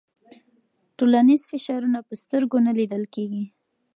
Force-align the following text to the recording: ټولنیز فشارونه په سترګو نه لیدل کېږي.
ټولنیز 0.97 1.41
فشارونه 1.51 1.99
په 2.07 2.13
سترګو 2.21 2.57
نه 2.65 2.71
لیدل 2.79 3.03
کېږي. 3.15 3.45